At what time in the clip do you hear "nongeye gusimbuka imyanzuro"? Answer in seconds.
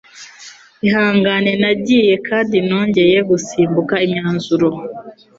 2.67-4.67